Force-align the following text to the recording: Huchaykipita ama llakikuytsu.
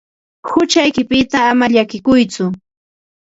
Huchaykipita 0.49 1.37
ama 1.49 1.65
llakikuytsu. 1.73 2.45